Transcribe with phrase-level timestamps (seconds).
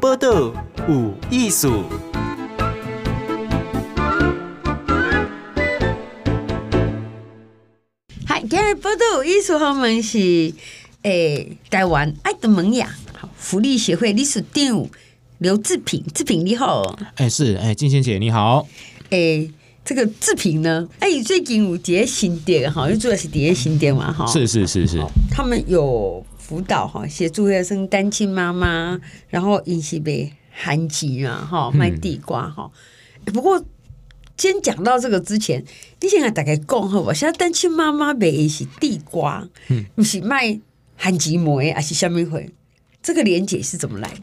[0.00, 0.52] 报道
[0.88, 1.84] 有艺术。
[8.26, 10.52] 嗨，今日报道有艺术，我们是
[11.02, 12.94] 诶台湾爱的萌芽
[13.38, 14.86] 福利协会理事长
[15.38, 16.98] 刘志平，志平你好。
[17.14, 18.68] 哎，是哎，静仙姐你好。
[19.10, 19.48] 哎，
[19.82, 20.86] 这个志平呢？
[20.98, 24.26] 哎，最近有几个新店哈，因为主要是第一新店嘛哈。
[24.26, 26.24] 是是是是，他们有。
[26.46, 32.70] 辅导哈，协助学生单亲妈妈，然后引起被寒疾啊，哈，卖地瓜哈、
[33.24, 33.32] 嗯。
[33.32, 33.60] 不过，
[34.36, 35.64] 先讲到这个之前，
[36.00, 37.12] 你现在大概讲好不？
[37.12, 40.60] 现在单亲妈妈卖的是地瓜，嗯，不是卖
[40.94, 42.48] 寒疾梅还是什么会？
[43.02, 44.20] 这个连结是怎么来的？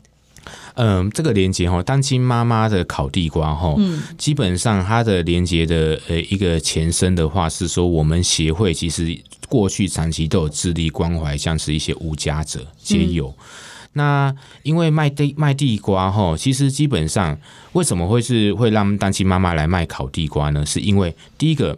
[0.76, 9.20] 嗯，这个连接哈，单亲妈妈的烤地瓜哈，嗯，基本上它的连接的呃一个前身的话是说，我们协会其实。
[9.54, 13.28] 过去长期都有致力关怀，像是一些无家者皆有。
[13.28, 13.36] 嗯、
[13.94, 17.38] 那因为卖地卖地瓜哈，其实基本上
[17.74, 20.66] 为什么会是会让单亲妈妈来卖烤地瓜呢？
[20.66, 21.78] 是因为第一个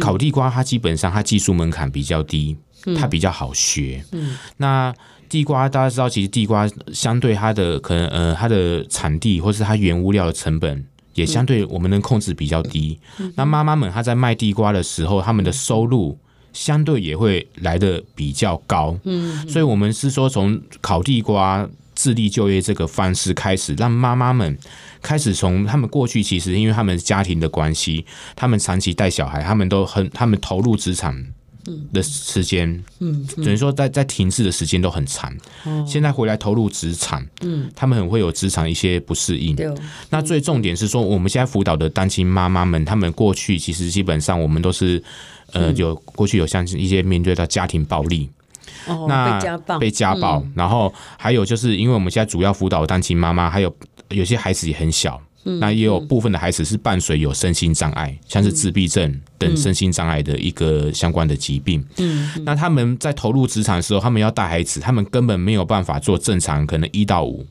[0.00, 2.56] 烤地瓜它基本上它技术门槛比较低，
[2.96, 4.02] 它比较好学。
[4.12, 4.94] 嗯，那
[5.28, 12.98] 地瓜大家知道，其实地瓜相对它的可能呃它的产地或是它原物料的成本也相对我们能控制比较低。
[13.36, 16.16] 那妈妈们她在卖地瓜的时候，他们的收入。
[16.52, 24.58] 相对也会来的比较高，嗯，所以我们是说从烤地瓜自立就业这个方式开始，让妈妈们
[25.02, 31.14] 开始从他们过去其实因为他们家庭的关系，他们长期带小孩，他们都很他们投入职场
[31.92, 35.32] 的时间，嗯，等于说在在停滞的时间都很长，
[35.86, 39.72] 现在回来投入职场，嗯，他们很会有职场一些不适应，对，
[40.08, 45.02] 那最重点是说我们现在辅导的单亲妈妈们，他们过去其实基本上我们都是。
[45.52, 48.30] 呃，有过去有像一些面对到家庭暴力，
[48.86, 53.74] 哦、那被家暴，被家暴、嗯，然后还有就是因为我们现在主要辅导单亲妈妈，还有
[54.10, 61.84] 有些孩子也很小、嗯，那也有部分的孩子是伴随有身心障碍、嗯，像是自闭症等身心障碍的一个相关的疾病。
[61.98, 67.46] 嗯，那他们在投入职场的时候，他们要带孩子，他们根本没有办法做正常可能一到五。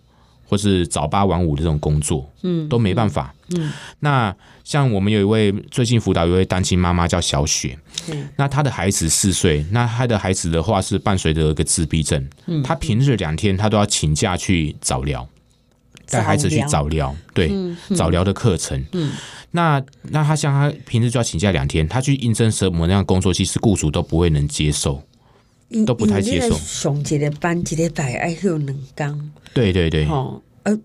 [0.49, 3.31] 或是早八晚五的这种工作，嗯，都没办法。
[3.55, 7.77] 嗯，那像我们有一位最近辅导一位单亲妈妈叫小雪，
[8.09, 15.27] 嗯，那她的孩子四岁，那她的孩子的话是伴随着一个自闭症，嗯，她平日两天她都要请假去早疗，
[16.09, 19.11] 带孩子去早疗，对，嗯，早疗的课程，嗯，
[19.51, 25.03] 那那她像她平日就要请假两天，她去应征什么那样工作，其实雇主都不会能接受。
[25.85, 26.57] 都不太接受。
[26.57, 30.05] 上一个班一个拜爱休两工，对对对。
[30.07, 30.77] 哦，呃，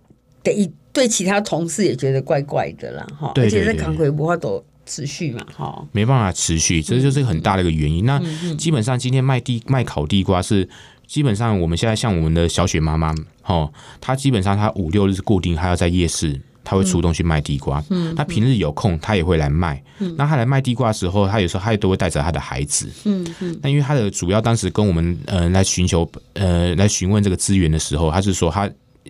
[0.43, 3.33] 对对，其他同事也觉得怪怪的啦，哈。
[3.37, 5.87] 而且在康辉无法都持续嘛，哈。
[5.93, 8.05] 没办法持续，这就是很大的一个原因。
[8.07, 8.21] 那
[8.57, 10.69] 基本上今天卖地卖烤地瓜是
[11.07, 13.15] 基本上我们现在像我们的小雪妈妈，
[13.45, 16.41] 哦，她基本上她五六日固定还要在夜市。
[16.65, 19.81] 他会主动去卖地瓜，嗯，他平日有空，他也会来卖。
[19.99, 23.59] 嗯，那他来卖地瓜的时候，他有时候他也都会带着他的孩子，嗯嗯。
[23.63, 28.69] 那因为他的主要当时跟我们呃来寻求呃来询问这个资源的时候，他是说他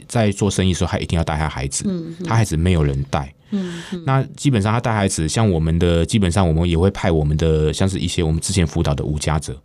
[0.08, 9.56] 在做生意的时候，他一定要带他孩子，嗯，他孩子没有人带，嗯，那基本上他带孩子，像我们的基本上我们也会派我们的像是一些我们之前辅导的无家者。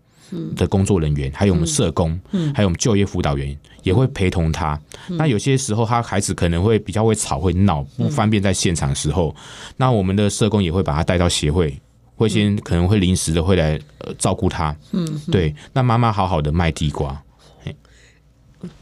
[0.56, 3.58] 的工作人员，还有我们社工，嗯，还有我们就业辅导员
[3.90, 4.80] 也会陪同他。
[5.10, 5.18] 嗯。
[5.18, 11.78] 那有些时候，他孩子可能会比较会吵、会闹，不方便在现场的时候，嗯，那我们的社工也会把他带到协会，
[12.16, 13.80] 会先可能会临时的会来
[14.18, 14.76] 照顾他。
[14.92, 15.54] 嗯，对。
[15.74, 17.22] 那妈妈好好的卖地瓜。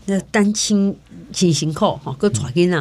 [0.08, 0.96] 那单亲
[1.32, 2.76] 情形好哈，个带囡仔，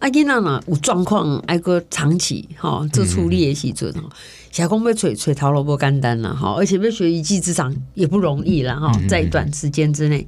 [0.00, 4.02] 啊囡仔呢有状况，挨个长期哈做处理的时阵哈，
[4.50, 10.26] 小公要找找头萝卜简单了哈，而且要学一技之长也不容易了哈，在短时间之内，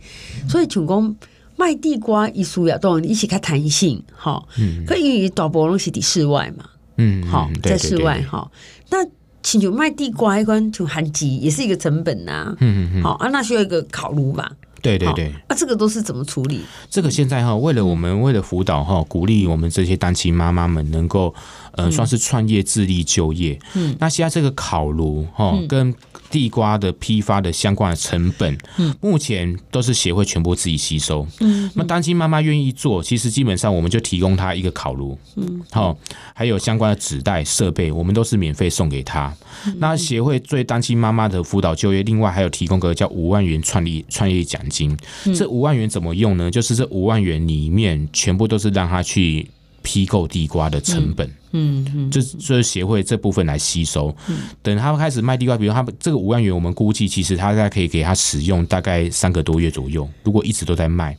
[0.49, 1.17] 所以像讲
[1.63, 4.43] 卖地瓜一需要当然一起较弹性哈，
[4.85, 6.65] 可因为大部分是伫室外嘛，
[6.97, 8.51] 嗯，好在室外哈，
[8.91, 8.99] 那
[9.45, 14.51] 请求卖地瓜一关就寒疾也是一个成本呐，嗯嗯好啊，那需要一个烤炉吧。
[14.83, 16.63] 对对对，那、啊、这个都是怎么处理？
[16.91, 21.33] 这个现在哈，为了我们为了辅导哈，鼓励我们这些单亲妈妈们能够
[21.73, 23.59] 呃，算是创业自立就业。
[23.75, 25.95] 嗯，那现在这个烤炉哈，跟
[26.31, 31.27] 地瓜的批发的相关的成本，嗯，目前都是协会全部自己吸收。
[31.41, 35.97] 嗯，那单亲妈妈愿意做，其实基本上我们就提供她一个烤炉，嗯，好，
[36.35, 39.35] 还有相关的纸袋设备，我们都是免费送给她。
[39.77, 44.97] 那协会对单亲妈妈的辅导就业，另外还有提供个叫五万元创立创业奖金。
[45.37, 46.51] 这五万元怎么用呢？
[46.51, 49.47] 就是这五万元里面全部都是让她去
[49.83, 51.27] 批购地瓜的成本。
[51.55, 54.15] 嗯嗯，就就是协会这部分来吸收。
[54.63, 60.09] 等他们开始卖地瓜，比如他们这个五万元，我们估计其实他大概可以给他使用大概三个多月左右。
[60.25, 61.15] 如果一直都在卖，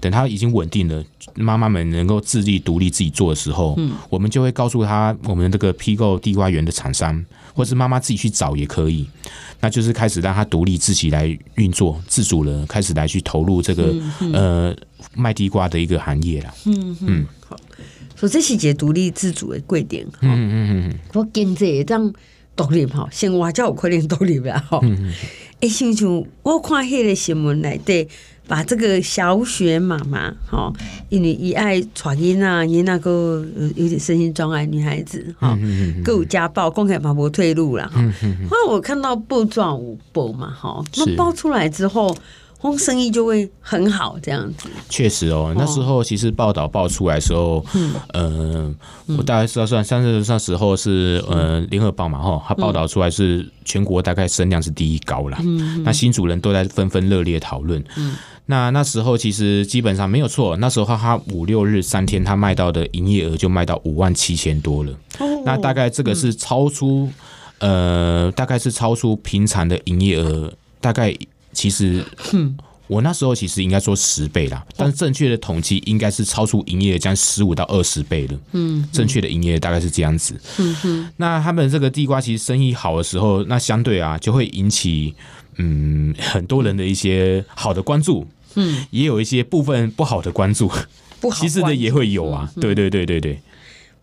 [0.00, 1.04] 等他已经稳定了，
[1.34, 3.76] 妈妈们能够自立独立自己做的时候，
[4.08, 9.04] 我们就会告诉他，我们这个批购地瓜园的厂商，或是妈妈自己去找也可以。
[9.58, 13.92] 那就是开始让他独立自己来运作，自主了，开始来去投入这个
[14.32, 14.72] 呃
[15.16, 16.54] 卖地瓜的一个行业了。
[16.66, 17.56] 嗯嗯，好。
[18.22, 22.12] 所以这是一个独立自主的贵点，嗯嗯嗯，我经济这样
[22.54, 24.80] 独立哈，生活才有可能独立啦哈。
[25.58, 28.06] 哎，像像我看迄个新闻内底，
[28.46, 30.72] 把这个小雪妈妈哈，
[31.08, 35.58] 因为伊爱带囡仔，伊那个有点身心障碍女孩子哈，
[36.04, 38.00] 各有家暴，公开嘛无退路了哈。
[38.48, 42.16] 后来我看到报状有报嘛哈，那报出来之后。
[42.78, 44.68] 生意就会很好，这样子。
[44.88, 48.74] 确实哦，那时候其实报道报出来的时候，嗯，呃，
[49.18, 55.36] 我大概知道算，三十那时候是呃联合报嘛，哈，它报道出来是全国大概声量是第一高了。
[55.40, 57.82] 嗯，那新主人都在纷纷热烈讨论。
[57.96, 58.14] 嗯，
[58.46, 64.92] 那那时候其实基本上没有错，那时候他五六日三天，他卖到的营业额就卖到五万七千多了。
[65.18, 67.10] 哦，那大概这个是超出，
[67.58, 71.12] 呃，大概是超出平常的营业额，大概。
[71.52, 72.04] 其实，
[72.88, 78.38] 我那时候其实应该说十倍啦，但是正确的统计应该是超出营业额将十五到二十倍了。
[78.52, 80.38] 嗯，正确的营业额大概是这样子。
[80.58, 85.14] 嗯哼，那他们这个地瓜其实生意好的时候，那相对啊就会引起
[85.56, 88.26] 嗯很多人的一些好的关注。
[88.56, 90.70] 嗯，也有一些部分不好的关注，
[91.18, 92.50] 不好，其实的也会有啊。
[92.60, 93.40] 对对对对对，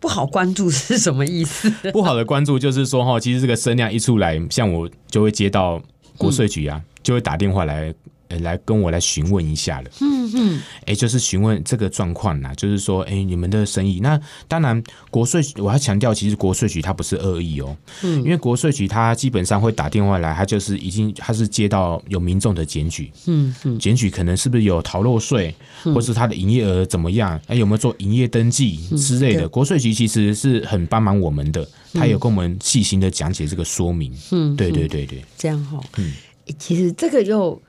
[0.00, 1.70] 不好关注是什么意思？
[1.92, 5.80] 不好的关注就是说哈，其实这个声量一出来，像我就会接到
[6.20, 6.80] 国税局啊。
[7.02, 7.92] 就会打电话来，
[8.38, 9.90] 来跟我来询问一下了。
[10.00, 14.80] 嗯嗯，哎，就是询问这个状况啦，就是说，哎，你们的生意，那当然
[15.10, 17.76] 国税局，我要强调，其实国税局它不是恶意哦。
[18.02, 23.10] 嗯，因为国税局它基本上会打电话来，它就是已经它是接到有民众的检举。
[23.26, 27.40] 嗯嗯，检举可能是不是有逃漏税，或是他的营业额怎么样？
[27.48, 29.48] 哎，有没有做营业登记之类的？
[29.48, 34.16] 国税局其实是很帮忙我们的，他有跟我们细心的讲解这个说明。
[34.30, 35.80] 嗯，对对对对，这样哈。
[35.96, 36.12] 嗯。
[36.58, 37.60] 其实这个又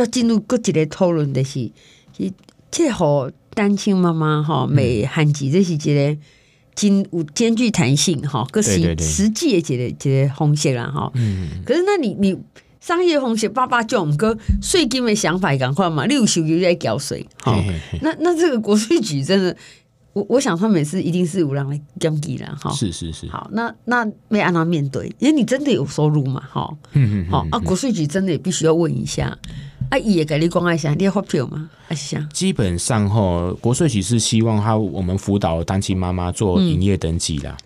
[0.00, 1.70] 要进入各级的讨论的是，
[2.70, 6.16] 这好单亲妈妈哈，美韩籍这是一个
[6.74, 11.10] 兼有兼具弹性哈，个实实际的一个一个方式啦哈。
[11.14, 11.62] 嗯。
[11.64, 12.38] 可是那你你
[12.80, 17.54] 商业方式爸爸叫我们个税金的想法赶快嘛，六十就在缴税哈。
[18.02, 19.56] 那那这个国税局真的。
[20.14, 23.28] 我我想他每次一定是有人来降低了哈，是是是。
[23.28, 29.38] 好，那那没按他面对，因为你真的有收入嘛，哈，嗯嗯，好啊，国税局真的也必须要问一下，
[29.90, 31.70] 啊，也给你讲一下，你要发票吗？
[31.86, 32.28] 还是这样？
[32.30, 37.56] 基本上哈，国税局是希望他我们辅导单亲妈妈做营业登记啦。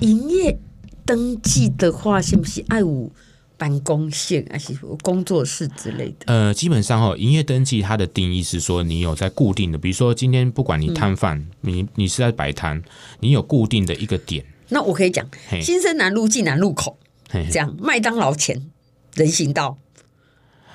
[0.00, 0.58] 营业
[1.04, 3.12] 登记的话，是不是爱五？
[3.58, 6.26] 办公室还是工作室之类的？
[6.26, 12.82] 呃，基本上哈，营业登记它的定义是说，你有在固定的，比如说今天不管你摊贩，嗯、你你是在摆摊，
[13.20, 14.44] 你有固定的一个点。
[14.68, 15.26] 那我可以讲，
[15.62, 16.98] 新生南路济南路口
[17.32, 18.68] 这样，麦当劳前
[19.14, 19.78] 人行道，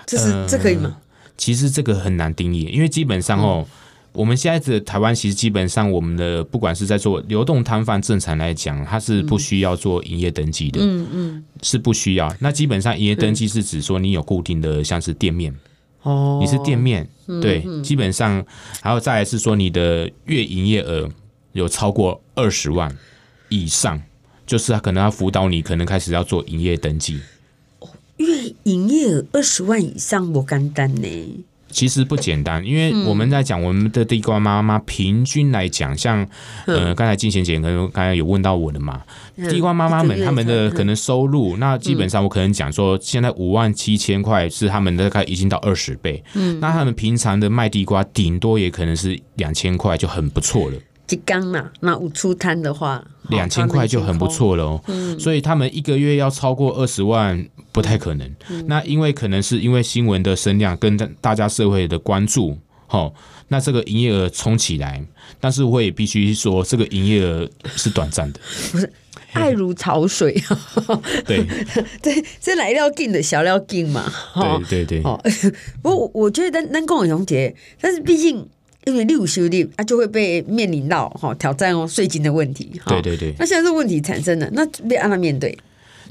[0.06, 0.98] 这是、呃、这可以吗？
[1.38, 3.66] 其实这个很难定义，因为基本上哦。
[3.68, 3.78] 嗯
[4.14, 12.30] 我们现在的台湾其实基本上，我们的不管是在做流动摊贩，正常来讲，它是不需要做营业登记的，嗯嗯，是不需要。
[12.40, 15.56] 那基本上营业登记是指说你有固定的，像是店面，
[16.02, 17.08] 哦，你是店面，
[17.42, 18.46] 对，基本上
[18.82, 21.10] 还有再来是说你的月营业额
[21.54, 22.94] 有超过二十万
[23.48, 24.02] 以上，
[24.46, 27.22] 就是他可能要辅导你，可能开始要做营业登记。
[28.64, 31.46] 月营业额二十万以上，不简单呢。
[31.74, 36.28] 其实不简单，因为我们在讲我们的地瓜妈妈，平均来讲，像
[36.66, 39.02] 呃，刚才金贤姐可能刚才有问到我的嘛，
[39.50, 50.78] 地瓜妈妈们他们的可能收入，那基本上我可能讲说，现在五万七千块是他们大概已经到二十倍，嗯，那他们平常的卖地瓜顶多也可能是两千块就很不错了。
[51.12, 54.82] 一缸嘛，那我出摊的话，两千块就很不错了哦。
[54.88, 58.36] 嗯，所以他们一个月要超过二十万不太可能。
[58.50, 63.12] 嗯，那因为可能是因为新闻的声量跟大家社会的关注，齁，
[63.50, 65.06] 那这个营业额冲起来，
[65.40, 68.40] 但是我也必须说，这个营业额是短暂的，
[68.72, 68.92] 不是
[69.34, 70.42] 爱如潮水。
[71.28, 71.46] 对
[72.02, 74.10] 对，这来料进的小料进嘛。
[74.70, 75.02] 对对对。
[75.04, 75.22] 哦，
[75.84, 78.48] 不过我觉得能共荣结，但是毕竟。
[78.86, 82.72] 因为六十六，啊就会被面临到哈挑战哦税金的问题。
[82.88, 83.34] 对对对。
[83.38, 85.58] 那现在这问题产生了，那被按他面对。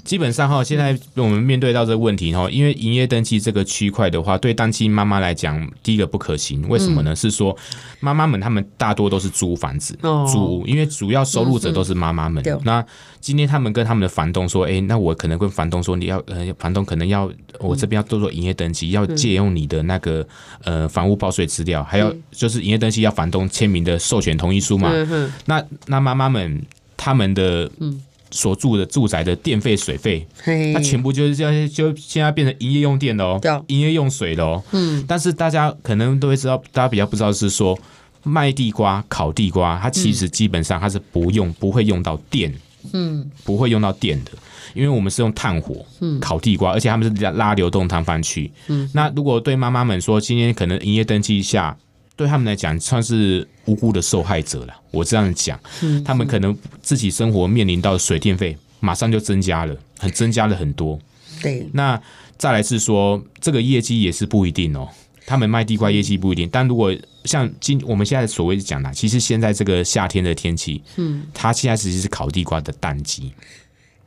[0.04, 6.68] 基本上哈，现在我们面对到这个问题哈，因为营业登记这个区块的话，对单亲妈妈来讲，第一个不可行。
[6.68, 7.12] 为什么呢？
[7.12, 7.56] 嗯、是说
[8.00, 12.44] 妈妈们她们大多都是租房子、哦、租，因为主要收入者都是妈妈们。
[12.64, 12.84] 那
[13.20, 20.26] 今天他们跟他们的房东说，哎、欸，那我可能跟房东说，你要呃，房东可能要我这边要做做营业登记，要借用你的那个
[20.64, 24.90] 呃房屋报税资料，还要就是营业登记要房东签名的授权同意书嘛。
[24.92, 26.62] 嗯、那那妈妈们
[26.96, 28.00] 他们的嗯。
[28.30, 30.26] 所住的住宅的电费、水费，
[30.74, 34.62] 它全部就是这样，就现在变成营业用电了哦，营业用水了哦。
[34.72, 37.78] 嗯，但是大家可能都会知道，大家比较不知道是说，
[38.22, 42.54] 卖地瓜、烤地瓜，它其实基本上它是不用、不会用到电，
[42.92, 44.30] 嗯，不会用到电的，
[44.74, 48.50] 因为我们是用炭火，嗯，烤地瓜，而且他们是拉流动摊贩区。
[48.68, 51.76] 嗯，那如果对妈妈们说，今天可能营业登记一下。
[52.20, 54.74] 对他们来讲，算是无辜的受害者了。
[54.90, 61.00] 我这样讲，嗯、他们可能自己生活面临到水电费，马上就增加了，很增加了很多。
[61.40, 61.98] 对，那
[62.36, 64.86] 再来是说，这个业绩也是不一定哦。
[65.24, 73.32] 他们卖地瓜业绩不一定，但如果像今我们现在所谓讲的，其实现在这个夏天的天气，嗯，它现在其实是烤地瓜的淡季。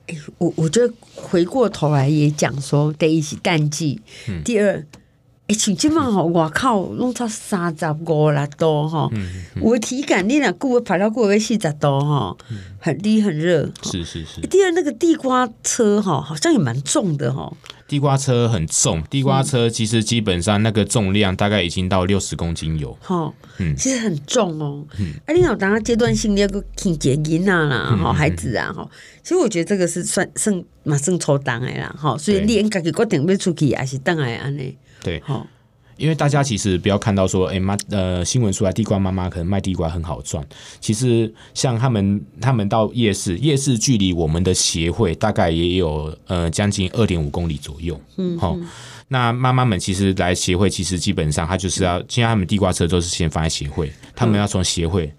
[0.06, 4.86] 哎，我我觉得回过头来也讲说，第一是淡季，嗯、第二。
[5.48, 9.10] 哎，像今嘛吼，外口拢差三十五六度哈，
[9.60, 12.38] 我体感你俩过排到过个四十度哈，
[12.80, 13.70] 很低很热。
[13.82, 14.40] 是是是。
[14.48, 17.52] 第二那个地瓜车哈，好像也蛮重的哈。
[17.90, 22.98] 地瓜车很重，地瓜车其实基本上那个重量大概已经到六十公斤有。
[23.02, 24.86] 哈，嗯，其实很重哦。
[24.98, 28.90] 嗯，啊，你好，当他阶段性的要个听节音啊啦，哈，孩子啊，哈，
[29.22, 34.78] 其实我觉得这个是算算蛮算抽档的啦，哈，所以你应该给决定要出去还是等来安呢？
[35.04, 35.46] 对，好，
[35.98, 40.44] 因为大家其实不要看到说，哎妈，呃，新闻出来，地瓜妈妈可能卖地瓜很好赚。
[40.80, 48.00] 其实像他们，他们到夜市，夜市距离我们的协会大概也有呃将近二点五公里左右。
[48.18, 48.58] 嗯，好，
[49.10, 55.14] 那妈妈们其实来协会，其实基本上他就是要，现在他们地瓜车都是先放在协会，他们要从协会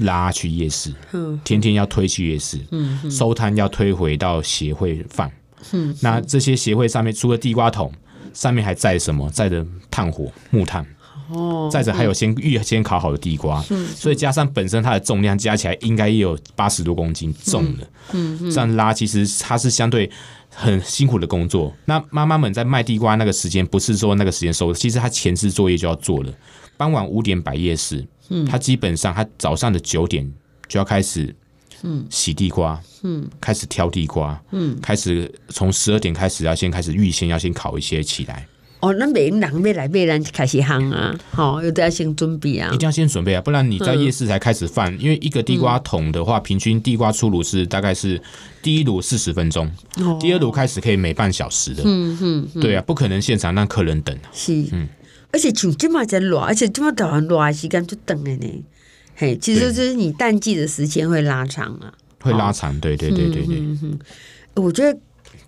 [0.00, 5.30] 拉去夜市，嗯，天天要推去夜市，嗯，收摊要推回到协会放。
[5.72, 7.90] 嗯，那这些协会上面除了地瓜桶。
[8.32, 9.28] 上面还载什么？
[9.30, 10.86] 载着炭火、木炭，
[11.30, 20.10] 哦，载着还有先预先烤好的地瓜，嗯，所以加上本身它的重量加起来应该也有八十多公斤重的，嗯，嗯，这样拉其实它是相对
[20.48, 21.72] 很辛苦的工作。
[21.84, 26.32] 那妈妈们在卖地瓜那个时间，不是说那个时间收，其实她前置作业就要做了。
[26.76, 30.30] 傍晚五点摆夜市，嗯，她基本上她早上的九点
[30.68, 31.34] 就要开始。
[31.82, 38.46] 嗯，洗地瓜，嗯，开始挑地瓜，嗯，开始从十二点开始要先开始预先要先烤一些起来。
[38.80, 48.18] 哦，那每人要来每人开始烘啊，好，有得要先准备啊，一定要先准备啊，不然你在夜市才开始放，因为一个地瓜桶的话，平均地瓜出炉是大概是
[48.62, 49.70] 第一炉四十分钟，
[50.18, 54.88] 第二炉开始可以每半小时的，嗯嗯，对啊，不可能现场让客人等，是，嗯，
[55.30, 58.64] 而且就这么在热，而且这么早很热的时间就等的呢。
[59.20, 63.58] 嘿，其实就是你淡季的时间会拉长啊，会拉长，对对对对对。
[63.60, 63.98] 嗯嗯，
[64.54, 64.98] 我觉得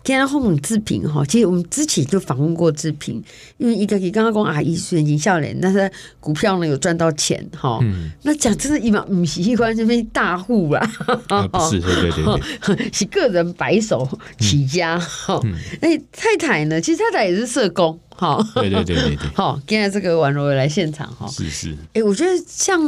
[0.04, 3.24] 今天后面志平哈，其实我们之前就访问过志平，
[3.56, 7.78] 因为一个你刚刚讲阿姨是经笑脸，但是股票呢有赚到钱哈。
[7.80, 8.10] 嗯。
[8.24, 10.92] 那讲真的，一毛不是一关这边大户啊，
[11.26, 14.06] 不是，对对对对， 是个人白手
[14.38, 15.40] 起家哈。
[15.80, 16.78] 哎，太太呢？
[16.78, 18.38] 其实太太也是社工哈。
[18.56, 19.28] 对对对对对。
[19.32, 21.26] 好，今天这个婉柔来现场哈。
[21.28, 21.74] 是是。
[21.94, 22.78] 哎，我觉得像。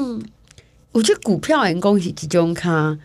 [0.95, 2.99] 我觉得股票员工是集中，他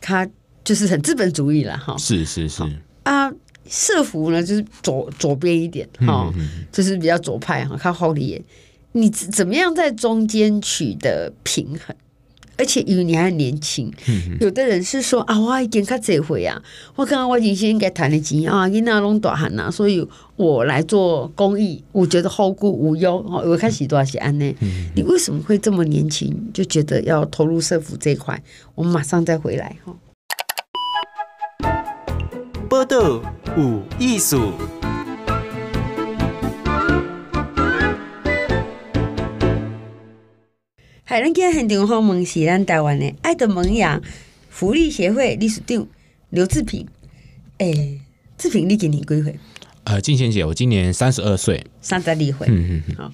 [0.00, 0.28] 他
[0.62, 1.96] 就是很资本主义了哈。
[1.96, 2.62] 是是是
[3.04, 3.32] 啊，
[3.68, 8.44] 社服呢就是左左边一点哈，嗯嗯、就是比较左派哈，靠后力。
[8.92, 11.94] 你怎么样在中间取得平衡？
[12.58, 13.92] 而且因为你还很年轻，
[14.40, 16.60] 有的人是说啊，我已经开这回啊，
[16.94, 23.24] 我刚刚我已经先给谈了钱啊，你那拢大汉啦，所以我来做公益，我觉得后顾无忧。
[23.44, 24.54] 我开始多少钱呢？
[24.94, 28.42] 你为什么会这么年轻就觉得要投入社福这一块？
[28.74, 29.94] 我们马上再回来哈。
[32.68, 33.20] 报道
[33.56, 34.52] 有艺术。
[41.08, 44.02] 海咱今日现场访问是咱台湾的爱的萌芽
[44.50, 45.86] 福利协会理事长
[46.30, 46.84] 刘志平。
[47.58, 48.00] 诶、欸，
[48.36, 49.38] 志平，你今年几岁？
[49.84, 52.48] 呃，静贤姐，我今年三十二岁，三十二岁。
[52.48, 53.04] 嗯嗯好，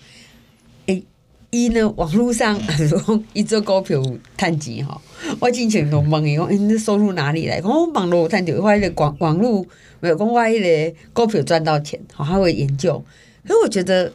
[0.87, 1.05] 哎、欸，
[1.51, 1.87] 伊呢？
[1.91, 2.59] 网络上
[2.89, 4.03] 说伊做股票
[4.39, 4.99] 趁钱吼，
[5.39, 7.61] 我之前都问伊讲，哎、欸，你收入哪里来？
[7.63, 9.67] 我网络赚钱，我迄个网网络
[10.01, 13.05] 没有讲我迄个股票赚到钱，好，他会研究。
[13.47, 14.15] 可是我觉得，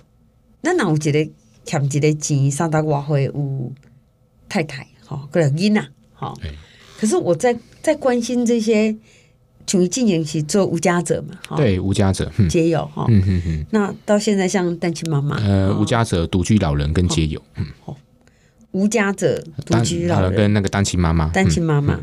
[0.61, 1.29] 那哪有一个？
[1.67, 3.71] 欠一个钱，三十外岁有
[4.47, 6.33] 太太，吼，个囡仔，吼。
[6.97, 8.95] 可是我在在关心这些
[9.67, 13.65] 从一进年期做无家者嘛，哈，对，无家者，街友哈，嗯嗯嗯。
[13.69, 17.65] 那到现在像单亲妈妈，呃，无家者、独居老人跟街友，嗯，
[18.71, 20.33] 无家者、独居老人。
[20.33, 21.99] 跟那个单亲妈妈，单亲妈妈。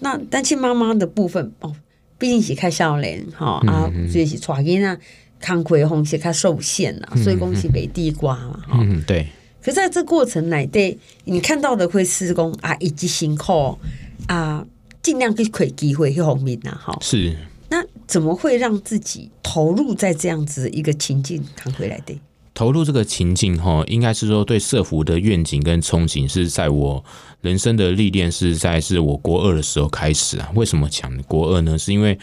[0.00, 1.72] 那单亲妈妈的部分哦，
[2.18, 4.98] 毕竟是开少年哈啊，所以是带囡啊，
[5.42, 9.26] 康亏红是较受限啦，所以恭喜北地瓜嘛，嗯，对。
[9.60, 13.78] 可在这过程来对，你看到的会施工啊，以及辛苦
[14.26, 14.64] 啊，
[15.02, 16.96] 尽量去给机会去红面呐，哈。
[17.02, 17.36] 是。
[17.68, 22.18] 那怎么会让自己投入在这样子一个情境扛回来的？
[22.54, 27.02] 投入这个情境哈，应该是说对社福的愿景跟憧憬是在我
[27.40, 30.50] 人生的历练是在是我国二的时候开始啊。
[30.54, 31.78] 为什么讲国二呢？
[31.78, 32.18] 是因为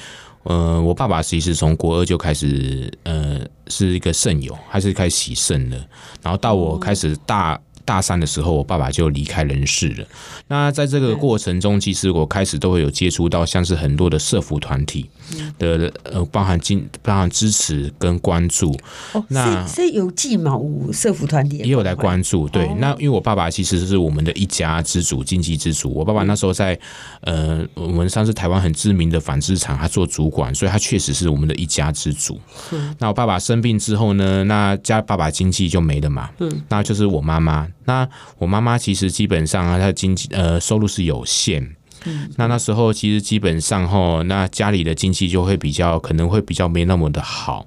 [0.49, 5.77] 呃，我爸爸其实从国二就开始呃是一个肾友，还是开始洗肾的。
[6.23, 7.59] 然后到我开始大。
[7.89, 10.05] 大三的时候，我爸爸就离开人世了。
[10.47, 15.09] 那在这个过程中，其实我开始都会有接触到，像是很多的社服团体
[15.57, 18.71] 的呃，包含经包含支持跟关注。
[19.13, 20.51] 哦，那所以有记嘛？
[20.51, 22.47] 有社服团体也有来关注。
[22.47, 25.91] 对，哦、那因为我爸爸其实是我们的一家之主，经济之主。
[25.91, 26.79] 我爸爸那时候在
[27.21, 32.39] 呃，我们算是台湾很知名的纺织厂，他做主管，所以他确实是我们的一家之主。
[32.71, 36.29] 嗯、那我爸爸生病之后呢，那家爸爸经济就没了嘛。
[36.37, 37.67] 嗯，那就是我妈妈。
[37.89, 47.65] 那我妈妈其实基本上啊，她的经济呃收入是有限，嗯，那那时候其实基本上吼，那家里的经济就会比较可能会比较没那么的好。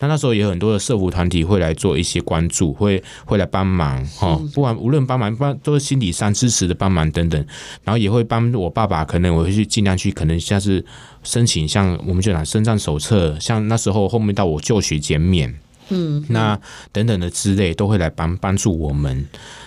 [0.00, 7.44] 那那时候也有很多的社福团体会来做一些关注，会会来帮忙哈，不管无论帮忙，帮都是心理上支持的帮忙等等，
[7.84, 10.82] 然后也会帮我爸爸，可能我会去尽量去，可能像是
[11.24, 15.52] 申请像我们就讲身障手册，像那时候后面到我就学减免。
[15.90, 16.58] 嗯，那
[16.92, 19.26] 等等的之类都会来帮帮助我们。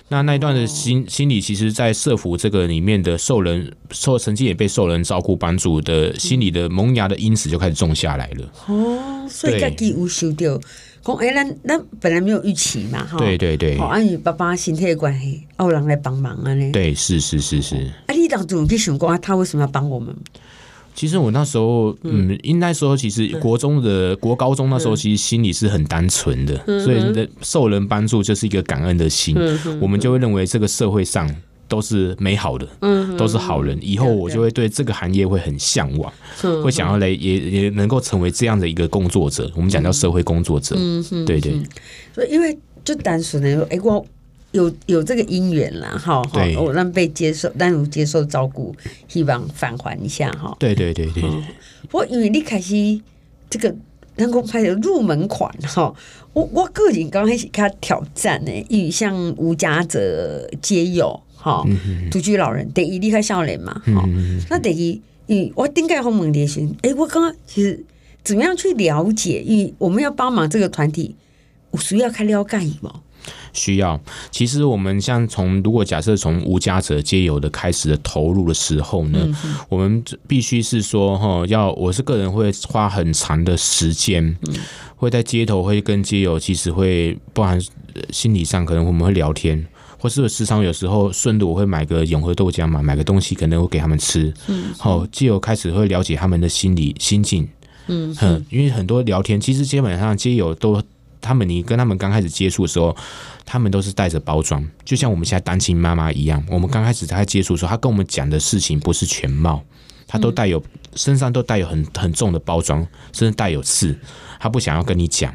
[0.10, 8.52] 那那一段的心心理，其实，在社福这个里面的受人受曾经也被受人照顾帮助的心理的萌芽的因子就开始种下来了。
[8.68, 10.60] 哦，所以家己有受到
[11.02, 13.18] 讲，哎，咱咱本来没有预期嘛，哈。
[13.18, 13.78] 对对对。
[13.78, 16.72] 哦，阿姨爸爸身体的关系，有人来帮忙啊呢。
[16.74, 17.76] 对，是是是是。
[18.08, 20.14] 啊，你当初去想过，他为什么要帮我们？
[20.94, 29.36] 其实我那时候，嗯，应该说，其实国中的国高中那时候，其实心里是很单纯的，所以受人帮助就是一个感恩的心，
[29.80, 31.34] 我们就会认为这个社会上
[31.68, 32.68] 都是美好的，
[33.18, 36.12] 都是好人，以后我就会对这个行业会很向往，
[36.64, 40.76] 会想要来也也能够成为这样的一个工作者，我们讲叫社会工作者，
[41.26, 41.54] 对对，
[42.14, 44.06] 所以因为就单纯的说，哎我。
[44.52, 48.76] 有有这个因缘啦，哈，哈，我让被接受，单独接受照顾，
[49.08, 50.56] 希望返还一下，哈。
[50.60, 51.24] 对对对对。
[51.90, 52.76] 不过因为你开始
[53.50, 53.74] 这个
[54.18, 55.94] 能够拍的入门款，哈，
[56.34, 61.66] 我我个人刚开始给他挑战呢，因为像无家者皆有，哈，
[62.12, 64.08] 独居老人，第一离开少年嘛，哈，
[64.50, 67.82] 那第一，因为我顶盖访问的时候，哎，我刚刚其实
[68.24, 69.42] 怎么样去了解？
[69.42, 71.16] 因为我们要帮忙这个团体，
[71.72, 73.02] 我需要开了解吗？
[73.54, 74.00] 需要，
[74.32, 84.56] 其实我们像从如果假设从无家者皆有的开始的投入的时候呢，嗯、我们必须是说哈，要我是个人会花很长的时间，嗯、
[84.96, 87.60] 会在街头会跟街友，其实会不含
[88.12, 89.66] 心理上可能我们会聊天，
[89.98, 97.48] 或是时常有时候顺路我会买个永和豆浆嘛，买个东西可能会给他们吃，嗯，好，街友开始会了解他们的心理心境，
[97.88, 100.82] 嗯哼，因为很多聊天其实基本上街友都。
[101.22, 102.96] 他们，你跟他们刚开始接触的时候，
[103.46, 106.44] 他们都是带着包装，就像我们现在单亲妈妈一样。
[106.50, 109.64] 我们刚开始在接触的时候，他跟我们讲的事情不是全貌，
[110.08, 110.62] 他都带有
[110.96, 113.98] 身上都带有很很重的包装，甚至带有刺，
[114.40, 115.34] 他不想要跟你讲。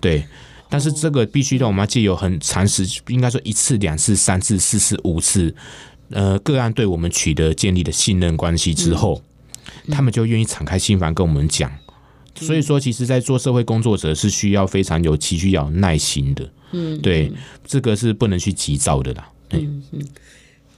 [0.00, 0.24] 对，
[0.68, 5.54] 但是这个必须让我们借由很长时，应该说一次、两次、三次、四次、五次，
[6.10, 9.22] 呃，个案对我们取得建立的信任关系之后，
[9.90, 11.70] 他们就愿意敞开心房跟我们讲。
[12.34, 16.50] 所以说，其实，在做社会工作者是需要非常有期需要有耐心的。
[16.72, 17.30] 嗯，对，
[17.64, 19.30] 这个是不能去急躁的啦。
[19.50, 20.00] 嗯嗯，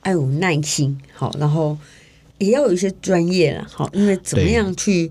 [0.05, 1.79] 要有耐心，好，然后
[2.39, 5.11] 也要有一些专业了，好，因为怎么样去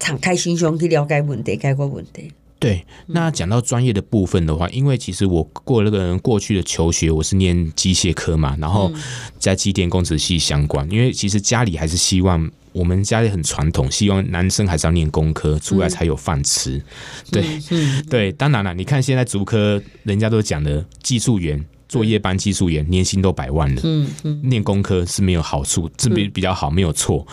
[0.00, 2.32] 敞开心胸去了解问题、解决问题。
[2.64, 8.90] 对，那讲到专业的部分的话，因为其实我过那个人过去的求学，我是念机械科嘛，然后
[9.38, 12.50] 在机电工程系相关，因为其实家里还是希望。
[12.72, 16.82] 我们家里很传统，希望男生还是要念工科，出来才有饭吃。
[17.30, 17.44] 对，
[18.10, 23.80] 对，当然了，你看现在足科，人家都讲的技术员做夜班技术员，年薪都百万了。
[23.84, 27.24] 嗯嗯，念工科是没有好处，这边比较好，没有错。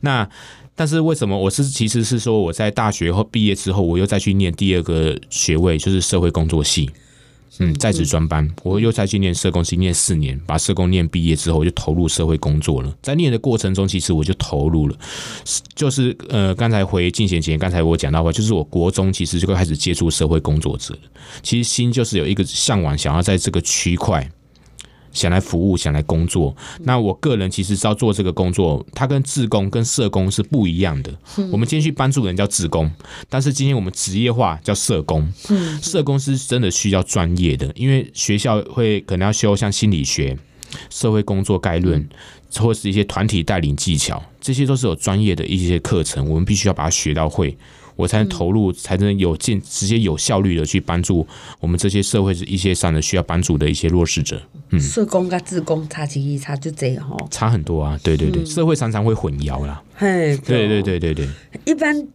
[0.00, 0.26] 那
[0.76, 6.88] 但是为什么我是其实是说我在大学后毕业之后，我又再去念第二个学位，就是社会工作系。
[7.58, 12.94] 嗯，在职专班，我又再去念社工系，念四年，把社工念毕业之后，我就投入社会工作了。
[13.00, 14.96] 在念的过程中，其实我就投入了，
[15.74, 21.00] 就是呃，刚才回进贤前，刚才我讲到话，就是我国中其实就开始接触社会工作者了。
[21.42, 24.30] 其实心就是有一个向往，想要在这个区块。
[25.16, 26.54] 想来服务，想来工作。
[26.80, 31.12] 那我个人其实是要做这个工作，它跟志工、跟社工是不一样的。
[31.50, 32.90] 我们今天去帮助人叫志工，
[33.28, 35.32] 但是今天我们职业化叫社工。
[35.82, 40.36] 社工是真的需要专业的，因为学校会可能要修像心理学、
[40.90, 42.06] 社会工作概论，
[42.58, 47.56] 或是一些团体带领技巧，这些都是有专业的一些课程，我们必须要把它学到会。
[47.96, 51.26] 我才能投入，才能有进直接有效率的去帮助
[51.58, 54.40] 我们这些社会一些上的需要帮助的一些弱势者。
[54.70, 57.98] 嗯，社工跟自工差其实差就这样哈，差很多啊。
[58.02, 59.82] 对对对，社会常常会混淆啦。
[59.94, 61.26] 嘿，对对对对对。
[61.64, 62.06] 一般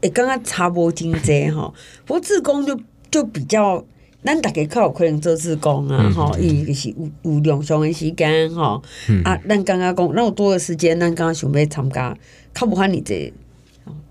[0.00, 1.72] 诶，刚刚差不多经济哈，
[2.04, 2.78] 不过自工就
[3.10, 3.84] 就比较，
[4.24, 8.80] 咱大家较有可能做志工啊哈，伊就是有有两项的时间哈。
[9.24, 12.16] 啊，咱刚刚讲，那有多的时间，咱刚刚想要参加，
[12.54, 13.32] 较无法你这。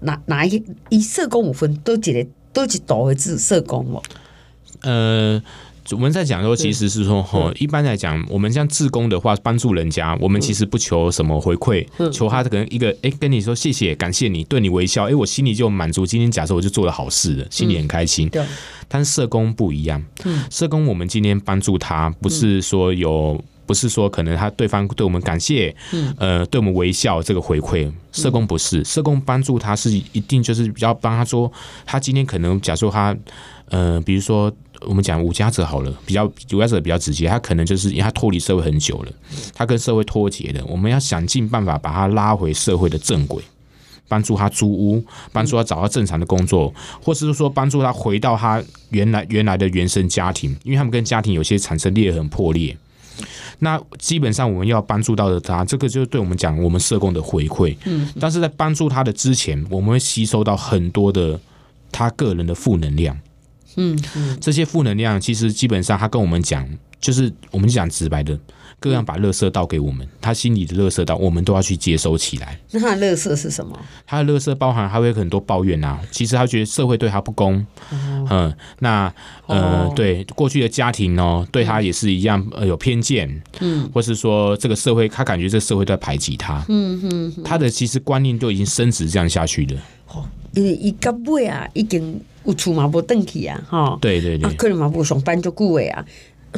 [0.01, 4.03] 哪哪一一社工五分都几个都几多字社工哦？
[4.81, 5.41] 呃，
[5.91, 16.05] 我们在讲说，其实是说吼，一般来讲，我们像志工的话，帮助人家，我们其实不求什么回馈，求他可能一个哎，跟你说谢谢，感谢你，对你微笑，哎，我心里就满足。
[16.05, 18.29] 今天假设我就做了好事了，心里很开心。
[18.29, 18.45] 对，
[18.87, 23.43] 但是社工不一样，嗯社工我们今天帮助他，不是说有。
[23.67, 31.51] 不是说可能他对方对我们感谢，嗯，呃，对我们微笑这个回馈，社工不是，社工帮助他是一定就是比较帮他说，
[31.86, 33.15] 他今天可能假设他，
[33.69, 34.51] 呃，比如说
[34.82, 39.12] 我们讲无家者好了，比较无家者比较直接，他可能就是因为他脱离社会很久了，
[39.53, 43.43] 他跟社会脱节了，我们要想尽办法把他拉回社会的正轨，
[44.08, 45.03] 帮助他租屋，
[45.34, 52.77] 帮助他找到正常的工作，或是说帮助他回到他原来原来的原生家庭，因为他们跟家庭有些产生裂痕破裂。
[53.60, 57.75] 那基本上我们要帮助到的他，这个就是对我们讲我们社工的回馈。
[57.86, 61.39] 嗯，但是在帮助他的之前，我们会吸收到很多的
[61.91, 63.17] 他个人的负能量。
[63.75, 66.67] 嗯嗯，这些负能量其实基本上他跟我们讲，
[66.99, 68.38] 就是我们讲直白的。
[68.79, 72.59] 各样把垃圾倒给我们，他心里的垃圾倒，我们都要去接收起来。
[72.71, 73.77] 那他的垃圾是什么？
[74.05, 75.99] 他的垃圾包含他会有很多抱怨啊。
[76.11, 77.55] 其实他觉得社会对他不公，
[77.89, 79.11] 哦、嗯，那
[79.47, 89.81] 呃，哦、对过去的家庭哦，对他也是一样呃有偏见，嗯，或是说这个社会他感觉这个社会在排挤他，嗯嗯，嗯他的其实观念就已经升值这样下去了。
[90.13, 96.05] 哦，因为一到尾啊，已经有厝嘛无登去啊，哈，对对对，啊、可能嘛无上班就久诶啊，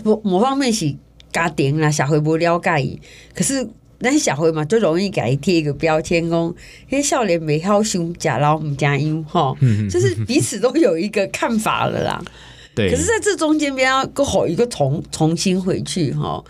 [0.03, 0.93] 不某方面是。
[1.31, 2.99] 家庭啦，社会不了解伊，
[3.33, 3.67] 可是
[3.99, 6.55] 咱社会嘛，就容易给伊贴一个标签，讲
[6.89, 9.57] 迄少年未晓想假老唔加油吼，
[9.89, 12.23] 就是彼此都有一个看法了啦。
[12.73, 16.41] 对，可是在这中间，边要过好一个重重新回去哈。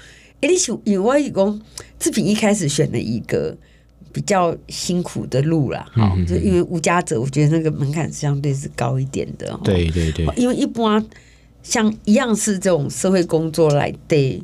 [0.41, 1.61] 哎，你想，因为我讲
[1.97, 3.57] 志平一开始选了一个
[4.13, 9.59] 比较辛苦的路啦，哈，就因为无家者，我觉得那个门槛相对是高一点的。
[9.63, 11.03] 对对对，因为一般
[11.63, 14.39] 像一样是这种社会工作来对。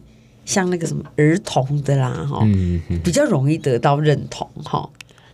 [0.45, 4.89] 像那个什么儿童的啦，哈、嗯，比较容易得到认同，哈。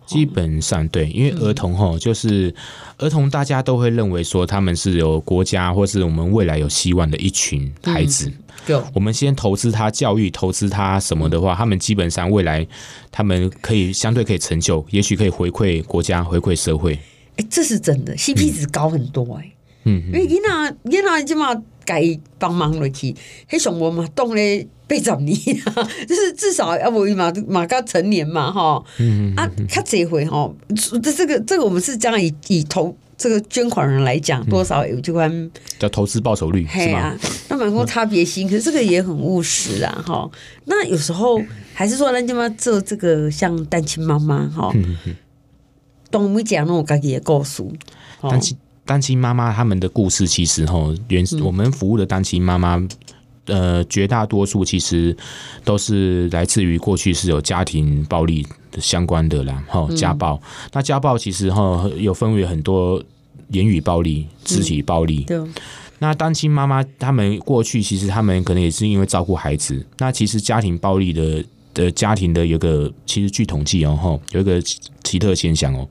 [0.08, 2.54] 基本上对，因为儿童哈，就是
[2.98, 8.30] 儿童，大家都会认为说他们是有国家或是我们未来有希望的一群孩子。
[8.68, 12.68] 嗯、我们先投资他教育，投资他什么的话，他们基本上未来
[13.10, 16.96] 他们可以相对可以成就，也许可以回馈国家，回馈社会。
[16.96, 19.52] 哎、欸，这是真的，CP 值高很多哎、欸。
[19.86, 23.16] 嗯，因为囡仔囡仔起码该帮忙落去，
[23.48, 24.68] 黑熊我嘛动嘞。
[24.92, 25.34] 被找你，
[26.06, 30.54] 就是至少要不马马刚成年嘛，哈，嗯啊，他这回哈，
[31.02, 35.50] 这这个这个我们是将以以投这个捐款人来讲，多少有这关
[35.80, 37.18] 叫投资报酬率，是吗？
[37.48, 40.30] 那蛮多差别心，可是这个也很务实啊，哈。
[40.66, 41.42] 那有时候
[41.74, 44.74] 还是说，人家妈做这个像单亲妈妈，哈，
[46.12, 47.64] 懂没讲那我自己的故事，
[48.22, 52.86] 单亲单亲妈妈他们的故事，其实哈，原我们服务的单亲妈妈。
[53.46, 55.16] 呃，绝大多数其实
[55.64, 60.36] 都是来自于过去是有家庭暴力的相关的啦，哈，家暴。
[60.36, 63.04] 嗯、那家暴其实哈有分为很多
[63.50, 65.26] 言语暴力、肢体暴力。
[65.30, 65.62] 嗯、对。
[66.00, 69.86] 那单亲妈妈他们过去其实他们可能也是因为照顾孩子。
[69.98, 74.62] 那其实家庭暴力的的家庭的有个，其实据统计哦，哈，有一个
[75.04, 75.88] 奇特现象哦。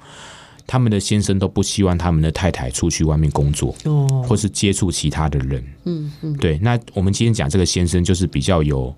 [0.71, 6.57] 他们的先生都不希望他们的太太出去外面工作，哦，或是接触其他的人，嗯嗯，对。
[6.59, 8.95] 那我们今天讲这个先生，就是比较有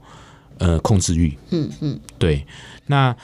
[0.59, 2.45] 呃控制欲，嗯嗯，对。
[2.85, 3.17] 那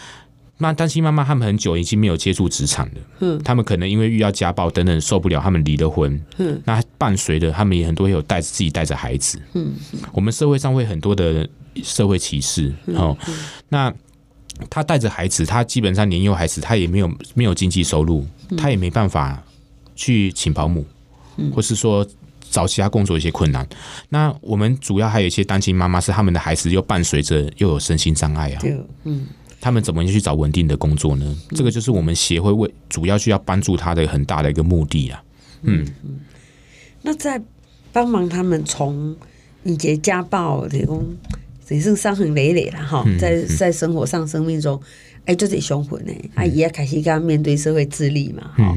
[0.56, 9.74] 那单亲妈妈他们很久已经没有接触职场了，嗯，他们可能因为遇到家暴等等受不了，他们离了婚，嗯，那伴随的他们也很多也有带自己带着孩子，嗯，
[10.14, 11.46] 我们社会上会很多的
[11.82, 13.14] 社会歧视，哦，
[13.68, 13.92] 那
[14.70, 19.42] 他带着孩子，他基本上年幼孩子，他也没有没有经济收入，他也没办法
[19.94, 20.84] 去请保姆，
[21.54, 22.06] 或是说
[22.50, 23.66] 找其他工作一些困难。
[24.08, 28.62] 那我们主要还有一些单亲妈妈，是他们的孩子又伴随着又有身心障碍啊，
[29.04, 29.26] 嗯。
[29.60, 31.36] 他们怎么去找稳定的工作呢？
[31.50, 35.20] 这个就是我们协会为主要需要帮助他的很大的一个目的啊。
[35.62, 35.84] 嗯，
[37.02, 37.42] 那在
[37.92, 39.16] 帮忙他们从
[39.64, 41.04] 以前家暴这种
[41.68, 44.81] 也是伤痕累累了哈，在在生活上、生命中，
[45.24, 46.12] 哎，就得凶魂呢。
[46.35, 48.74] 阿姨也开始跟他面对社会自立嘛，哈。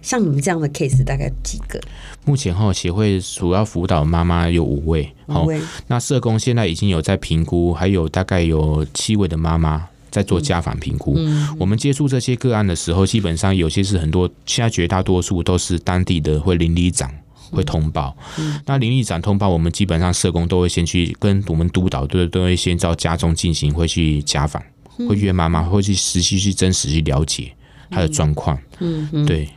[0.00, 1.80] 像你们这样的 case 大概几个？
[2.24, 5.46] 目前哈协会主要辅导妈妈有五位，好，
[5.86, 11.14] 那社工现在已经有在评估，还有大概有七位的妈妈在做家访评估。
[11.16, 17.08] 嗯嗯、我们接触这些个案的时候，基本上有些是很多，现在绝大多数都是当地的会邻里长
[17.52, 18.16] 会通报。
[18.38, 24.62] 嗯、那邻里长通报，我们基本上社工都会先去跟我们督导，都都会先到家中进行，会去家访，
[25.08, 27.52] 会约妈妈，会去实际去真实去了解
[27.90, 28.58] 她的状况。
[28.80, 29.48] 嗯，嗯对。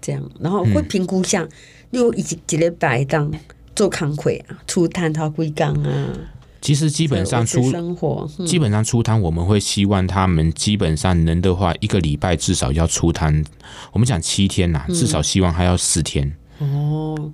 [0.00, 1.48] 这样，然后会评估像，
[1.92, 3.32] 又一一礼拜当
[3.76, 6.08] 做康亏啊，出摊他归岗啊。
[6.60, 13.44] 其实基本上出生活，嗯、基本上出摊，我们会希望他们基本上能的话，一个礼拜至少要出摊。
[13.92, 16.36] 我们讲七天呐、啊，至少希望还要四天。
[16.60, 17.32] 嗯、哦，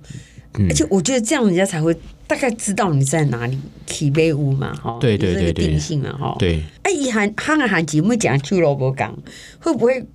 [0.67, 4.97] 而且我觉得这样人家才会大概知道你在哪里起背屋嘛，哈。
[4.99, 6.35] 对对对对，定性嘛哈。
[6.39, 6.63] 对。
[6.83, 9.17] 哎，一喊喊个喊节目讲去萝卜港，
[9.59, 10.05] 会不会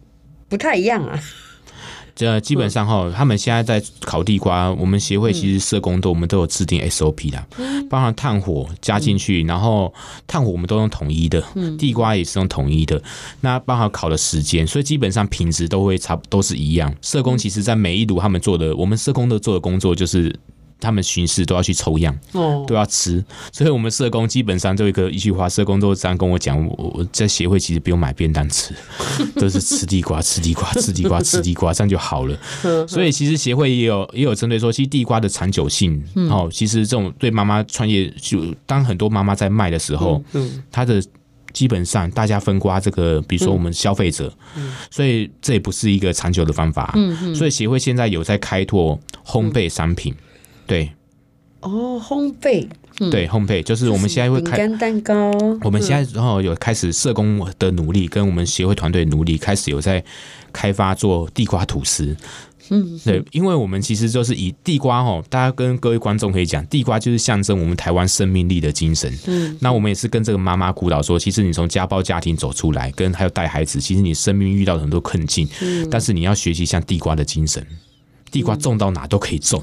[0.48, 1.20] 不太一样啊？
[2.14, 7.44] 这基本上哈，他们现在在烤地瓜，我们协会其实社工都我们都有制定 SOP 的，
[7.90, 9.92] 包含炭火加进去，然后
[10.26, 11.42] 炭火我们都用统一的，
[11.78, 13.02] 地瓜也是用统一的，
[13.40, 16.94] 那包含烤的时间，所以基本上品质都会差不都是一样。
[17.02, 20.34] 社工其实在每一炉他们做的，我们社工的做的工作就是。
[20.84, 28.74] 他们巡视都要去抽样，哦，都要吃，所以我们社工基本上就一个一句话，社工都这样跟我讲，我我在协会其实不用买便当吃，
[29.36, 32.38] 都是吃地瓜，吃地瓜，吃地瓜，吃地瓜，这样就好了。
[32.86, 41.02] 所以其实协会也有也有针对说，其实地瓜的长久性，哦，其实这种对妈妈创业，就当很多妈妈在卖的时候，嗯，它的
[41.52, 44.32] 基本上大家分瓜这个，比如说我们消费者，
[44.90, 50.14] 所以这也不是一个长久的方法，嗯，所以协会现在有在开拓烘焙商品。
[50.66, 50.90] 对，
[51.60, 52.66] 哦，烘焙，
[53.00, 55.30] 嗯、对，烘焙就是我们现在会开饼干蛋糕。
[55.62, 60.02] 我们现在然后有开始社工的努力，跟我们协会团队努力，开始有在
[60.52, 62.16] 开发做地瓜吐司。
[62.70, 69.12] 嗯，对，因为我们其实就是以地瓜哦，大家跟各位观众可以讲，地瓜就是象征我们台湾生命力的精神。
[69.26, 77.62] 嗯，那我们也是跟这个妈妈鼓捣说，其实你从家暴家庭走出来，跟还有带孩子，其实你生命遇到很多困境，嗯、但是你要学习像地瓜的精神，
[78.34, 79.62] 地瓜种到哪都可以种。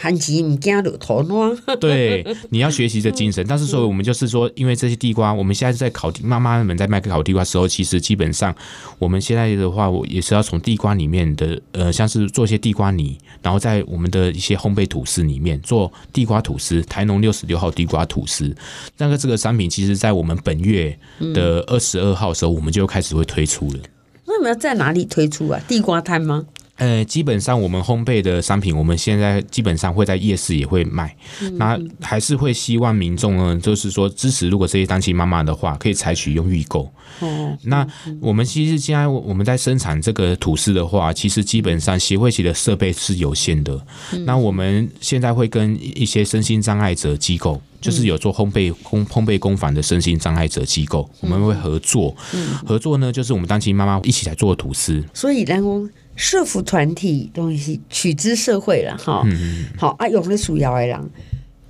[0.00, 3.44] 寒极你家的头脑， 对，你要学习这精神。
[3.48, 8.54] 但是说，我们就是说，因为这些地瓜，我们现在在烤地，妈妈们在卖烤地瓜的时候，其实基本上
[8.98, 18.52] 我们现在的话，我也是要从地瓜里面的，呃，像是做一些地瓜泥，然后在我们的一些烘焙吐司里面做地瓜吐司，台农六十六号地瓜吐司。
[18.98, 20.98] 那个这个商品，其实在我们本月
[21.32, 23.78] 的二十二号的时候，我们就开始会推出了。
[24.24, 25.60] 那我们要在哪里推出啊？
[25.68, 26.46] 地瓜摊吗？
[26.76, 31.14] 呃，基本上我们烘焙的商品，我们现在基本上会在夜市也会卖。
[31.40, 36.90] 嗯、那还是会希望民众呢，就是说支持，如果这些单亲妈妈的话，可以采取用预购。
[37.20, 37.86] 哦，那
[38.20, 43.86] 我们其实现在我们在生产这个吐司的话，其实基本上协会级的设备是有限的。
[44.12, 52.16] 嗯、那我们现在会跟一些身心障碍者机构，就是有做烘焙烘烘焙工坊的身心障碍者机构，我们会合作。
[52.32, 55.04] 嗯、合作呢，就是我们单亲妈妈一起来做吐司。
[55.12, 55.86] 所以，然后。
[56.14, 61.10] 社福团体东西取之社会了哈，嗯、好啊，用的需要的人。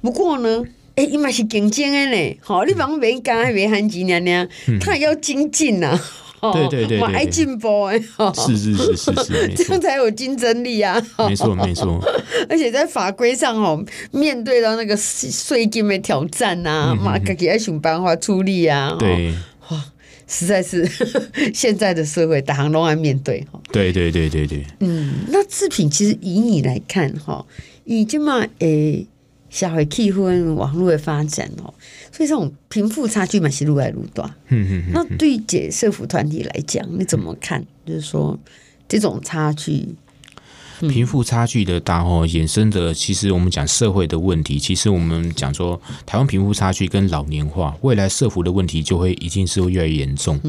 [0.00, 0.64] 不过呢，
[0.96, 4.46] 哎、欸，伊嘛是竞争的呢，好，你帮别干别喊几娘娘，
[4.80, 5.98] 他也要精进呐，
[6.50, 7.98] 对对对，爱进步哎，
[8.34, 12.00] 是是是是是，这样才有竞争力啊，没错没错，
[12.48, 19.32] 而且在法规上哦，面对到那个税金的挑战呐，嘛自己要想办法处理啊，对。
[20.28, 20.88] 实在是
[21.52, 23.60] 现在的社会，大行都要面对哈。
[23.70, 24.64] 对对对对对。
[24.80, 27.44] 嗯，那制品其实以你来看哈，
[27.84, 29.06] 已经嘛诶，
[29.52, 31.72] 社会气氛网络的发展哦，
[32.10, 34.24] 所以这种贫富差距嘛是愈来愈大。
[34.48, 34.84] 嗯嗯。
[34.92, 37.62] 那对解社福团体来讲，你怎么看？
[37.86, 38.36] 就是说
[38.88, 39.94] 这种差距。
[40.88, 50.40] 贫富差距的大哦，衍生的其实我们讲社会的问题，其实我们讲说台湾贫富差距跟老年化，未来社福的问题就会一定是会越来越严重。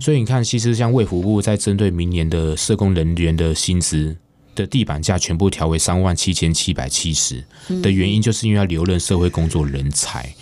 [0.00, 4.16] 所以你看，其实像卫福部在针对明年的社工人员的薪资
[4.54, 7.42] 的地板价全部调为三万七千七百七十
[7.82, 10.32] 的原因，就是因为要留任社会工作人才。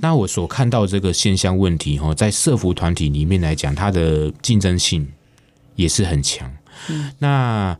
[0.00, 5.06] 那我所看到这个现象问题哈，在社服团体里面来讲，它的竞争性
[5.76, 6.50] 也是很强。
[7.18, 7.76] 那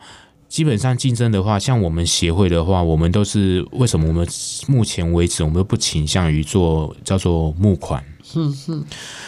[0.48, 4.26] 基本上竞争的话，像我们协会的话，我们都是为什么我们
[4.66, 8.02] 目前为止我们不倾向于做叫做募款。
[8.34, 8.84] 嗯嗯，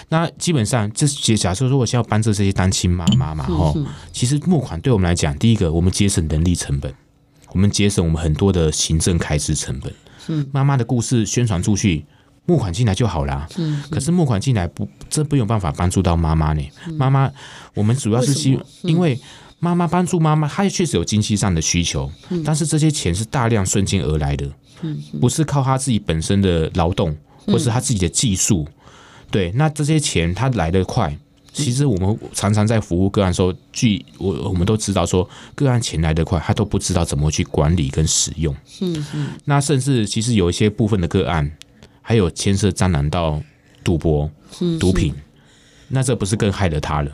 [0.09, 3.75] 那基本上，这假设说我现在要帮助这些单亲妈妈嘛，哈，
[4.13, 6.93] 其实募款对我们来讲，第一个，我们节省人力成本，
[7.53, 9.93] 我们节省我们很多的行政开支成本。
[10.29, 12.05] 嗯，妈妈的故事宣传出去，
[12.47, 13.49] 募款进来就好啦。
[13.57, 16.63] 嗯，可是募款进来不，这没有办法帮助到妈妈呢。
[16.99, 17.31] 妈妈，
[17.75, 19.19] 我们主要是希，因为
[19.59, 22.11] 妈妈帮助妈妈，她也确实有经济上的需求，
[22.45, 24.47] 但是这些钱是大量瞬间而来的，
[25.21, 28.69] 不是靠她自己本身的劳动，或是她自己的技术。
[29.31, 31.16] 对，那这些钱它来得快，
[31.53, 38.55] 其实我们常常在服务个案的时候，据我我们都知道说，个案钱来得快，他都不知道怎么去管理跟使用。
[38.81, 39.29] 嗯嗯。
[39.45, 41.51] 那甚至其实有一些部分的个案，
[42.03, 43.40] 还有牵涉沾染到
[43.85, 44.31] 赌博、
[44.79, 45.14] 毒品，
[45.88, 47.12] 那这不是更害了他了？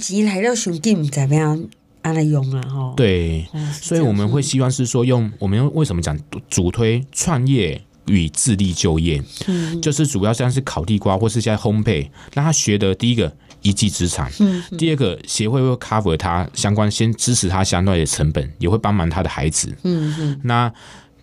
[0.00, 1.68] 钱来了，兄弟怎么样
[2.00, 2.62] 安来用啊？
[2.62, 2.94] 哈。
[2.96, 7.82] 对，所以我们会希望是说，用我们为什么讲主推创业？
[8.06, 20.72] 与自立就业，嗯，就是主要像是烤地瓜或是在烘焙，让他学的第一个一技之长，嗯，第二个协会会 cover 他相关，先支持他相对的成本，也会帮忙他的孩子，嗯嗯，那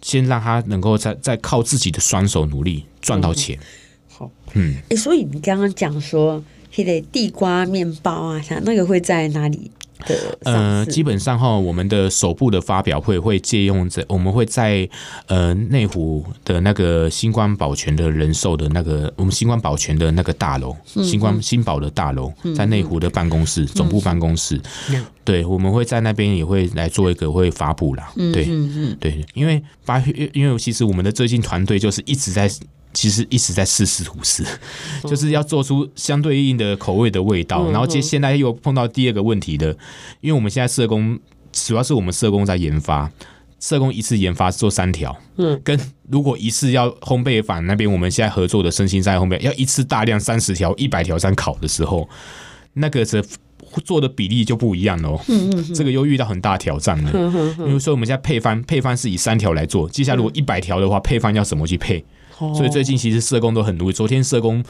[0.01, 3.59] 先让他能够再再靠自己的双手努力赚到钱，
[4.07, 6.41] 好，嗯，哎，所以你刚刚讲说，
[6.77, 9.69] 那个地瓜面包啊，像那个会在哪里？
[10.43, 14.87] 呃，基本上哈，我们的首部的发表会会借用在，我们会在
[15.27, 24.59] 呃内湖的那个新光保全的人寿的那个，我们新光保全的那个大楼，新光新保的大楼，在内湖的办公室总部办公室，
[25.23, 28.47] 对，我们会在那边也会来做一个会发布啦，对，
[28.99, 29.99] 对，因为发，
[30.33, 32.49] 因为其实我们的最近团队就是一直在。
[32.91, 34.43] 其实一直在试试吐司，
[35.03, 37.69] 就是要做出相对应的口味的味道。
[37.71, 39.69] 然后接现在又碰到第二个问题的，
[40.21, 41.17] 因为我们现在社工
[41.51, 43.11] 主要是我们社工在研发，
[43.59, 52.09] 社工一次研发做三条，嗯，跟如果一次要烘焙坊那边我们现在合作的身心在烘焙要一次大量三十条一百条这样烤的时候，
[52.73, 53.23] 那个是
[53.85, 55.19] 做的比例就不一样喽。
[55.27, 57.11] 嗯嗯，这个又遇到很大挑战了。
[57.59, 62.03] 因为说我们现在配方配方是以三条来做，接下来如果一百条的话，配方要怎么去配？
[62.55, 63.93] 所以最近其实社工都很努力。
[63.93, 64.63] 昨天社工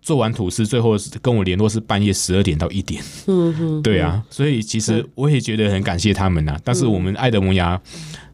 [0.00, 3.00] 做完吐司，最后跟我联络是半夜十二点到一点。
[3.26, 4.22] 嗯嗯，对啊。
[4.28, 6.58] 所以其实我也觉得很感谢他们呐。
[6.64, 7.80] 但是我们爱德萌芽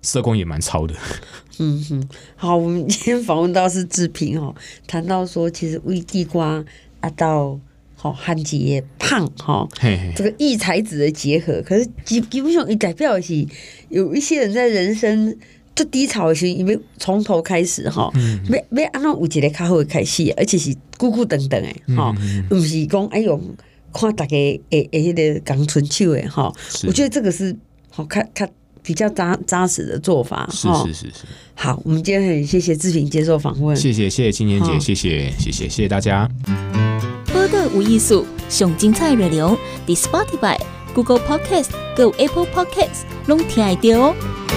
[0.01, 0.95] 社工也蛮超的。
[1.59, 4.55] 嗯哼，好，我们今天访问到是志平哦，
[4.87, 6.65] 谈到说其实为地瓜
[7.01, 7.59] 啊到
[7.97, 9.69] 好汉杰胖哈，
[10.17, 13.47] 这个异才子的结合，可是基基本上也代表的是
[13.91, 15.37] 有一些人在人生。
[15.79, 18.11] 最低潮的时候，因为从头开始哈，
[18.49, 22.13] 没没按照有一个较好的开始，而且是孤孤单单的哈，
[22.49, 23.41] 不是讲哎呦
[23.93, 26.53] 看大家诶诶迄个刚春秋诶哈，
[26.87, 27.57] 我觉得这个是
[27.91, 28.51] 好看看
[28.83, 30.49] 比较扎扎实的做法。
[30.53, 31.25] 是是是是。
[31.55, 36.29] 好，我们今天很谢谢志平接受访问，谢谢谢谢青年姐，谢谢谢谢谢谢大家。
[37.33, 40.59] 播客无艺术，上精彩内容，The Spotify、
[40.93, 44.48] Google Podcast、Go Apple Podcasts，拢听得到哦。